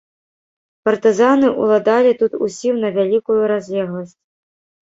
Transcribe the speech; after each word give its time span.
Партызаны 0.89 1.51
ўладалі 1.63 2.11
тут 2.23 2.31
усім 2.47 2.75
на 2.85 2.89
вялікую 2.97 3.39
разлегласць. 3.53 4.19